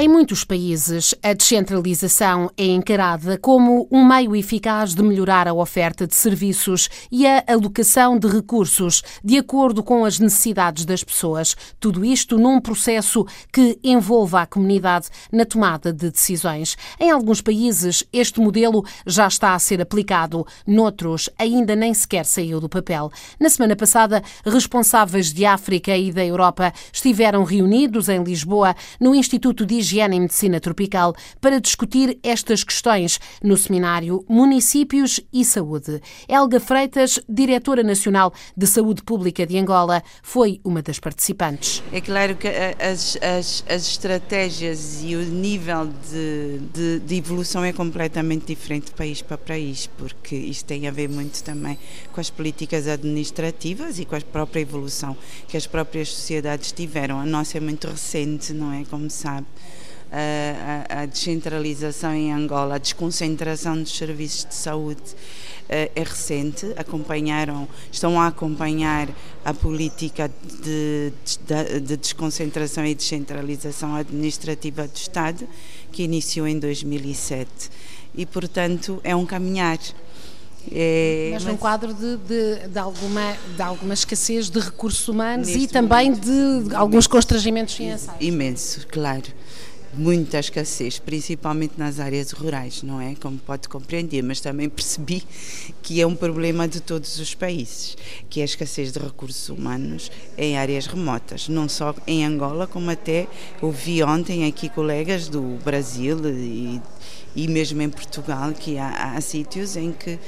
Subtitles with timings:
[0.00, 6.06] Em muitos países, a descentralização é encarada como um meio eficaz de melhorar a oferta
[6.06, 11.54] de serviços e a alocação de recursos de acordo com as necessidades das pessoas.
[11.78, 16.78] Tudo isto num processo que envolva a comunidade na tomada de decisões.
[16.98, 22.58] Em alguns países, este modelo já está a ser aplicado, noutros, ainda nem sequer saiu
[22.58, 23.10] do papel.
[23.38, 29.66] Na semana passada, responsáveis de África e da Europa estiveram reunidos em Lisboa no Instituto
[29.66, 36.00] de Higiene e Medicina Tropical para discutir estas questões no seminário Municípios e Saúde.
[36.28, 41.82] Helga Freitas, diretora nacional de Saúde Pública de Angola, foi uma das participantes.
[41.92, 47.72] É claro que as, as, as estratégias e o nível de, de, de, evolução é
[47.72, 51.78] completamente diferente de país para país, porque isto tem a ver muito também
[52.12, 55.16] com as políticas administrativas e com a própria evolução
[55.48, 57.18] que as próprias sociedades tiveram.
[57.18, 58.84] A nossa é muito recente, não é?
[58.84, 59.46] Como sabe
[60.12, 65.02] a, a, descentralização em Angola, a desconcentração dos serviços de saúde
[65.72, 69.08] é recente, acompanharam, estão a acompanhar
[69.44, 70.28] a política
[70.64, 71.12] de,
[71.46, 75.46] de, de, desconcentração e descentralização administrativa do Estado,
[75.92, 77.48] que iniciou em 2007.
[78.16, 79.78] E, portanto, é um caminhar.
[80.72, 85.48] É, mas, mas num quadro de, de, de, alguma, de alguma escassez de recursos humanos
[85.48, 88.20] e também momento, de alguns constrangimentos financeiros.
[88.20, 89.39] Imenso, claro
[89.92, 93.14] muita escassez, principalmente nas áreas rurais, não é?
[93.20, 95.22] Como pode compreender, mas também percebi
[95.82, 97.96] que é um problema de todos os países,
[98.28, 102.90] que é a escassez de recursos humanos em áreas remotas, não só em Angola, como
[102.90, 103.26] até
[103.60, 106.80] ouvi ontem aqui colegas do Brasil e,
[107.34, 110.18] e mesmo em Portugal, que há, há sítios em que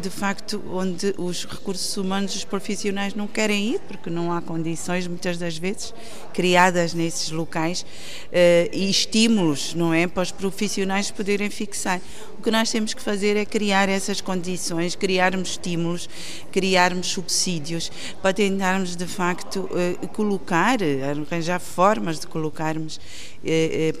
[0.00, 5.08] de facto, onde os recursos humanos, os profissionais não querem ir, porque não há condições,
[5.08, 5.92] muitas das vezes,
[6.32, 7.84] criadas nesses locais
[8.30, 12.00] eh, e estímulos, não é, para os profissionais poderem fixar.
[12.38, 16.08] O que nós temos que fazer é criar essas condições, criarmos estímulos,
[16.52, 17.90] criarmos subsídios,
[18.22, 23.00] para tentarmos, de facto, eh, colocar, arranjar formas de colocarmos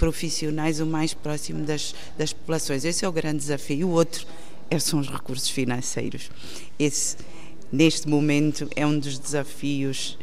[0.00, 2.84] profissionais o mais próximo das, das populações.
[2.84, 3.86] Esse é o grande desafio.
[3.86, 4.26] O outro
[4.78, 6.30] são os recursos financeiros.
[6.78, 7.16] Esse,
[7.72, 10.18] neste momento, é um dos desafios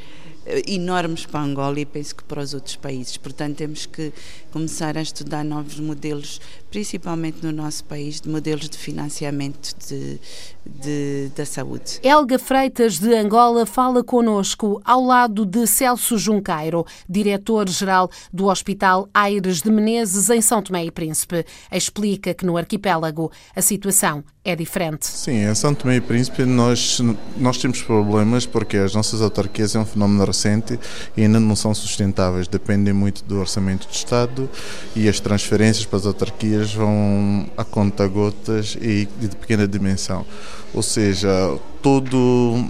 [0.45, 3.17] eh, enormes para Angola e penso que para os outros países.
[3.17, 4.11] Portanto, temos que
[4.53, 10.19] começar a estudar novos modelos, principalmente no nosso país, de modelos de financiamento de,
[10.63, 11.99] de, da saúde.
[12.03, 19.63] Helga Freitas, de Angola, fala conosco ao lado de Celso Junqueiro, diretor-geral do Hospital Aires
[19.63, 21.43] de Menezes, em São Tomé e Príncipe.
[21.71, 25.07] Explica que no arquipélago a situação é diferente.
[25.07, 27.01] Sim, em São Tomé e Príncipe nós,
[27.37, 30.79] nós temos problemas porque as nossas autarquias é um fenómeno recente
[31.17, 32.47] e ainda não são sustentáveis.
[32.47, 34.42] Dependem muito do orçamento do Estado
[34.95, 40.25] e as transferências para as autarquias vão a conta-gotas e de pequena dimensão.
[40.73, 42.69] Ou seja, todo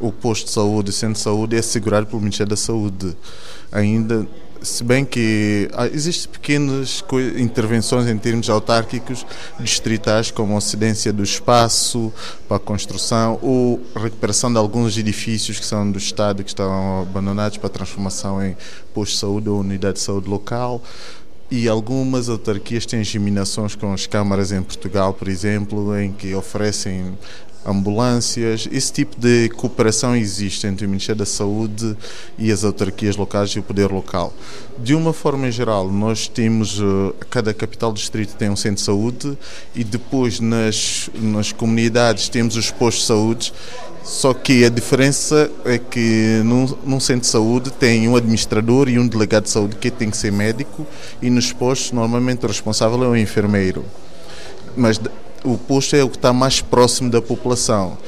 [0.00, 3.16] o posto de saúde, centro de saúde é assegurado pelo Ministério da Saúde.
[3.72, 4.26] Ainda
[4.64, 7.04] se bem que existem pequenas
[7.36, 9.24] intervenções em termos autárquicos
[9.60, 12.12] distritais, como a cedência do espaço
[12.48, 17.58] para a construção ou recuperação de alguns edifícios que são do Estado que estão abandonados
[17.58, 18.56] para transformação em
[18.94, 20.82] posto de saúde ou unidade de saúde local.
[21.50, 27.16] E algumas autarquias têm geminações com as câmaras em Portugal, por exemplo, em que oferecem
[27.66, 31.96] ambulâncias, esse tipo de cooperação existe entre o Ministério da Saúde
[32.38, 34.32] e as autarquias locais e o poder local.
[34.78, 39.38] De uma forma geral, nós temos, eh, cada capital distrito tem um centro de saúde
[39.74, 43.52] e depois nas, nas comunidades temos os postos de saúde
[44.04, 48.98] só que a diferença é que num, num, centro de saúde tem um administrador e
[48.98, 50.86] um delegado de saúde que tem que ser médico
[51.22, 53.82] e nos postos normalmente o responsável é o enfermeiro.
[54.76, 55.00] Mas
[55.44, 57.98] o posto é o que está mais próximo da população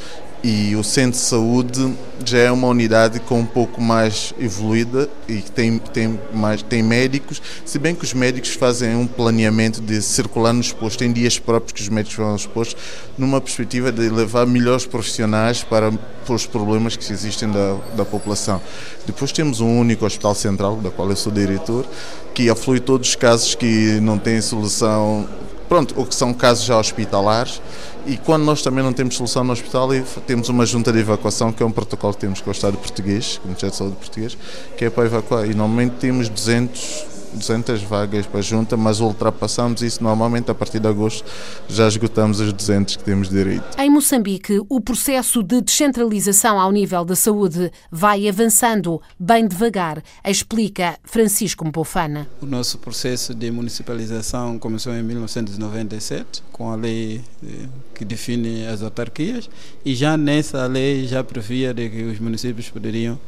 [0.42, 1.94] e o centro de saúde
[2.24, 7.42] já é uma unidade com um pouco mais evoluída e tem, tem, mais, tem médicos,
[7.64, 11.72] se bem que os médicos fazem um planeamento de circular nos postos, tem dias próprios
[11.72, 12.80] que os médicos vão aos postos,
[13.18, 18.60] numa perspectiva de levar melhores profissionais para, para os problemas que existem da, da população.
[19.04, 21.84] Depois temos um único hospital central, da qual eu sou diretor,
[22.32, 25.26] que aflui todos os casos que não têm solução
[25.68, 27.60] pronto, o que são casos já hospitalares
[28.06, 29.88] e quando nós também não temos solução no hospital
[30.26, 33.38] temos uma junta de evacuação que é um protocolo que temos com o Estado português,
[33.38, 34.38] com o Ministério de Saúde português,
[34.76, 35.44] que é para evacuar.
[35.44, 40.80] E normalmente temos 200 200 vagas para a junta, mas ultrapassamos isso normalmente a partir
[40.80, 41.24] de agosto
[41.68, 43.64] já esgotamos as 200 que temos direito.
[43.78, 50.98] Em Moçambique, o processo de descentralização ao nível da saúde vai avançando bem devagar, explica
[51.04, 52.28] Francisco Mpofana.
[52.40, 58.82] O nosso processo de municipalização começou em 1997, com a lei eh, que define as
[58.82, 59.48] autarquias,
[59.84, 63.18] e já nessa lei já previa de que os municípios poderiam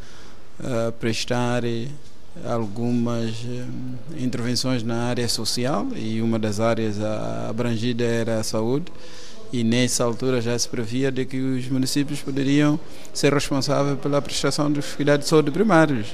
[0.61, 1.65] uh, prestar
[2.46, 3.67] algumas uh,
[4.19, 6.96] intervenções na área social e uma das áreas
[7.49, 8.87] abrangida era a saúde.
[9.50, 12.79] E nessa altura já se previa de que os municípios poderiam
[13.14, 16.08] ser responsáveis pela prestação dos cuidados de saúde primários.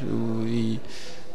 [0.47, 0.79] E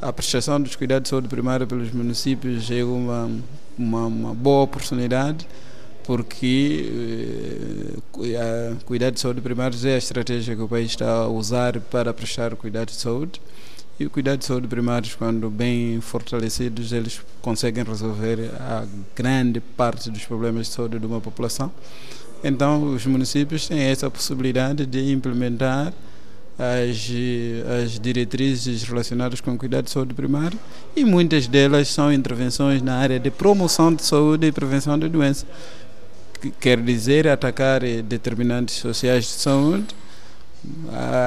[0.02, 3.30] a prestação dos cuidados de saúde primários pelos municípios é uma,
[3.78, 5.46] uma, uma boa oportunidade
[6.10, 6.90] porque
[8.24, 12.12] eh, cuidado de saúde primários é a estratégia que o país está a usar para
[12.12, 13.40] prestar cuidado de saúde
[14.00, 18.86] e o cuidado de saúde primários, quando bem fortalecidos, eles conseguem resolver a
[19.16, 21.72] grande parte dos problemas de saúde de uma população.
[22.44, 25.94] Então, os municípios têm essa possibilidade de implementar
[26.58, 27.10] as,
[27.84, 30.58] as diretrizes relacionadas com o cuidado de saúde primário
[30.96, 35.46] e muitas delas são intervenções na área de promoção de saúde e prevenção de doenças
[36.60, 39.88] quer dizer atacar determinantes sociais de saúde,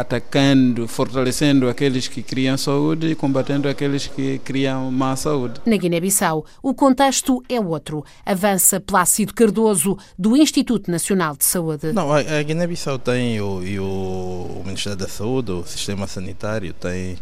[0.01, 5.61] atacando, fortalecendo aqueles que criam saúde e combatendo aqueles que criam má saúde.
[5.65, 8.05] Na Guiné-Bissau, o contexto é outro.
[8.27, 11.93] Avança Plácido Cardoso, do Instituto Nacional de Saúde.
[11.93, 17.17] Não, a Guiné-Bissau tem, o, e o, o Ministério da Saúde, o sistema sanitário, tem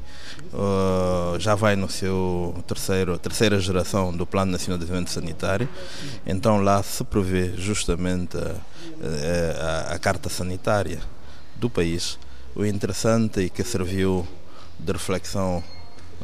[0.52, 5.68] uh, já vai no seu terceiro, terceira geração do Plano Nacional de Desenvolvimento Sanitário.
[6.26, 8.54] Então lá se prevê justamente a,
[9.90, 10.98] a, a Carta Sanitária
[11.60, 12.18] do país.
[12.54, 14.26] O interessante e que serviu
[14.78, 15.62] de reflexão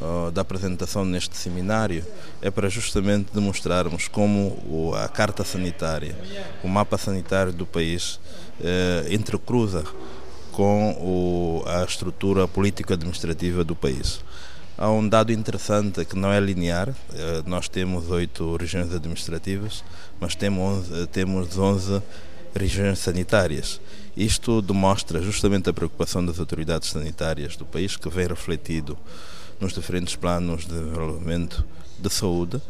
[0.00, 2.04] uh, da apresentação neste seminário
[2.42, 6.16] é para justamente demonstrarmos como a Carta Sanitária,
[6.64, 8.18] o mapa sanitário do país,
[8.60, 9.84] uh, entrecruza
[10.50, 14.20] com o, a estrutura político-administrativa do país.
[14.78, 16.94] Há um dado interessante que não é linear.
[17.14, 19.82] Eh, nós temos oito regiões administrativas,
[20.20, 22.02] mas temos 11, temos 11
[22.56, 23.80] regiões sanitárias.
[24.16, 28.96] Isto demonstra justamente a preocupação das autoridades sanitárias do país, que vem refletido
[29.60, 31.64] nos diferentes planos de desenvolvimento
[31.98, 32.60] de saúde,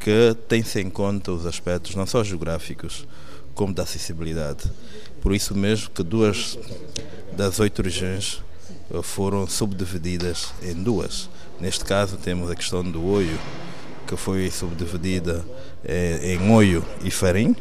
[0.00, 3.06] que tem-se em conta os aspectos não só geográficos,
[3.54, 4.70] como da acessibilidade.
[5.20, 6.58] Por isso mesmo que duas
[7.36, 8.42] das oito regiões
[8.90, 11.28] eh, foram subdivididas em duas.
[11.60, 13.38] Neste caso temos a questão do Oio,
[14.06, 15.44] que foi subdividida
[15.84, 17.56] eh, em Oio e Farim,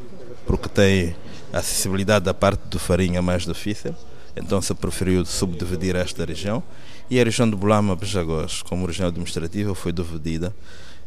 [0.45, 1.15] porque tem
[1.55, 3.95] a acessibilidade da parte do Farim é mais difícil,
[4.35, 6.61] então se preferiu subdividir esta região.
[7.09, 10.53] E a região de Bulama-Bejagós, como região administrativa, foi dividida,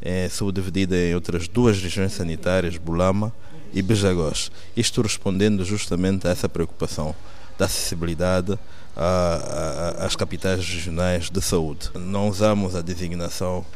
[0.01, 3.31] é, subdividida em outras duas regiões sanitárias, Bulama
[3.75, 4.51] e Bejagós.
[4.75, 7.15] Isto respondendo justamente a essa preocupação
[7.59, 8.59] da acessibilidade
[9.99, 11.91] às capitais regionais de saúde.
[11.95, 13.67] Não usamos a designação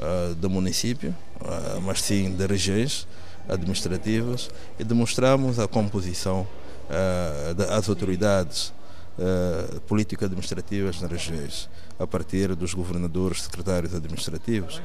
[0.00, 3.06] uh, de município, uh, mas sim de regiões
[3.48, 6.46] administrativas e demonstramos a composição
[6.90, 8.72] uh, das autoridades
[9.18, 14.80] uh, político-administrativas nas regiões, a partir dos governadores, secretários administrativos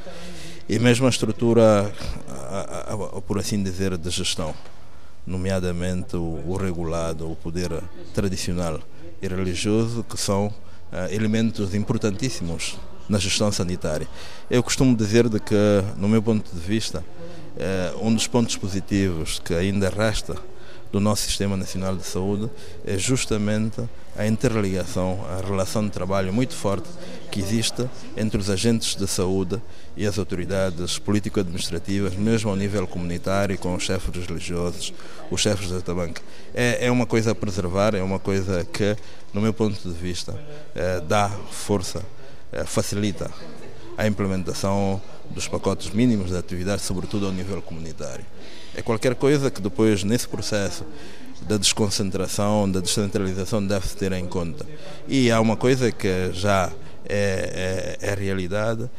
[0.70, 1.92] e mesmo a estrutura,
[3.28, 4.54] por assim dizer, de gestão
[5.26, 7.72] nomeadamente o, o regulado, o poder
[8.14, 8.80] tradicional
[9.22, 10.54] e religioso, que são uh,
[11.12, 12.78] elementos importantíssimos
[13.08, 14.08] na gestão sanitária.
[14.50, 15.56] Eu costumo dizer de que,
[15.98, 17.04] no meu ponto de vista,
[18.02, 20.36] um dos pontos positivos que ainda resta
[20.92, 22.50] do nosso Sistema Nacional de Saúde
[22.86, 23.82] é justamente
[24.18, 26.90] a interligação, a relação de trabalho muito forte
[27.32, 29.62] que existe entre os agentes de saúde
[29.96, 34.94] e as autoridades político-administrativas, mesmo ao nível comunitário, com os chefes religiosos,
[35.30, 36.22] os chefes da tabanca.
[36.54, 38.98] É, é uma coisa a preservar, é uma coisa que,
[39.34, 40.38] no meu ponto de vista,
[40.76, 42.04] é, dá força,
[42.52, 43.32] é, facilita
[44.02, 48.26] a implementação dos pacotes mínimos de atividade, sobretudo ao nível comunitário.
[48.76, 50.84] É qualquer coisa que depois, nesse processo
[51.44, 54.66] da desconcentração, da descentralização, deve-se ter em conta.
[55.08, 56.72] E há uma coisa que já
[57.08, 58.90] é, é, é realidade,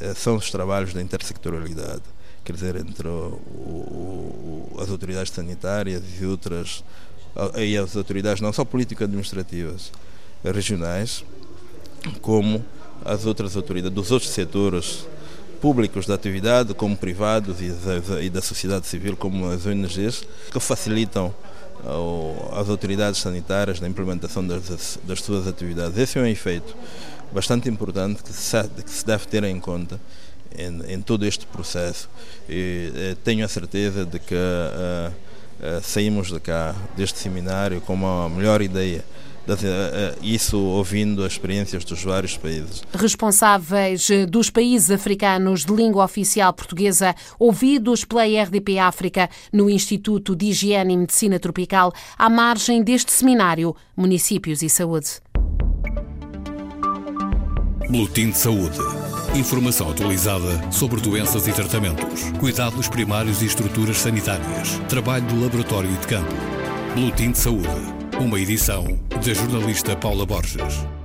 [0.00, 2.02] eh, são os trabalhos da intersectorialidade,
[2.44, 6.84] quer dizer, entre o, o, as autoridades sanitárias e outras,
[7.58, 9.90] e as autoridades não só político-administrativas
[10.44, 11.24] regionais,
[12.20, 12.64] como
[13.04, 15.06] as outras autoridades dos outros setores
[15.60, 21.32] públicos da atividade, como privados e da, da sociedade civil, como as ONGs, que facilitam
[22.52, 25.98] as autoridades sanitárias na implementação das, das suas atividades.
[25.98, 26.76] Esse é um efeito
[27.32, 30.00] bastante importante que se, deve ter em conta
[30.56, 32.08] em, em todo este processo.
[32.48, 37.94] E, eh, tenho a certeza de que uh, uh, saímos de cá, deste seminário, com
[37.94, 39.04] uma melhor ideia
[40.22, 42.82] isso ouvindo as experiências dos vários países.
[42.94, 50.46] Responsáveis dos países africanos de língua oficial portuguesa, ouvidos pela RDP África no Instituto de
[50.46, 55.20] Higiene e Medicina Tropical, à margem deste seminário Municípios e Saúde.
[57.88, 58.78] Boletim de Saúde.
[59.34, 65.96] Informação atualizada sobre doenças e tratamentos, cuidados primários e estruturas sanitárias, trabalho de laboratório e
[65.96, 66.32] de campo.
[66.94, 68.01] Boletim de Saúde.
[68.20, 71.01] Uma edição da jornalista Paula Borges.